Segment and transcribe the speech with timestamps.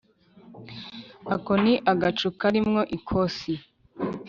[1.35, 3.53] ako ni agacu kari mwo ikosi